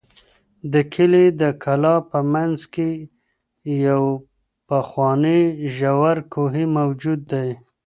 [0.73, 2.89] د کلي د کلا په منځ کې
[3.87, 4.03] یو
[4.67, 5.41] پخوانی
[5.75, 7.49] ژور کوهی موجود دی.